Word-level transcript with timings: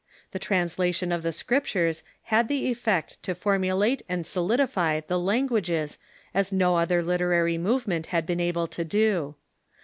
The 0.31 0.39
translation 0.39 1.11
of 1.11 1.21
the 1.21 1.31
Scriptures 1.31 2.01
had 2.33 2.47
the 2.47 2.71
effect 2.71 3.21
to 3.21 3.35
formulate 3.35 4.01
and 4.09 4.25
solidif}^ 4.25 5.05
the 5.05 5.19
languages 5.19 5.99
as 6.33 6.51
no 6.51 6.77
other 6.77 7.03
literary 7.03 7.59
movement 7.59 8.07
had 8.07 8.25
been 8.25 8.39
able 8.39 8.65
to 8.65 8.83
do. 8.83 9.35